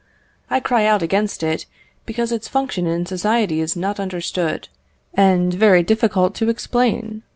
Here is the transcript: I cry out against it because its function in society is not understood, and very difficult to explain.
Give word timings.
I 0.49 0.59
cry 0.59 0.85
out 0.85 1.03
against 1.03 1.43
it 1.43 1.67
because 2.07 2.31
its 2.31 2.47
function 2.47 2.87
in 2.87 3.05
society 3.05 3.61
is 3.61 3.75
not 3.75 3.99
understood, 3.99 4.67
and 5.13 5.53
very 5.53 5.83
difficult 5.83 6.33
to 6.37 6.49
explain. 6.49 7.21